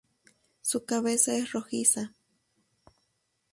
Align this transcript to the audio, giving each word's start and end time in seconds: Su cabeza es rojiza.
Su 0.63 0.83
cabeza 0.83 1.37
es 1.37 1.51
rojiza. 1.51 2.15